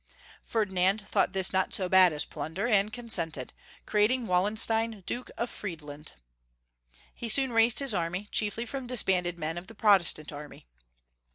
[0.41, 3.53] Ferdinand thought this not so bad as plunder, and consented,
[3.85, 6.13] creating Wallenstein Duke of Friedland.
[7.15, 10.65] He soon raised his army, chiefly from disbanded men of the Protestant army.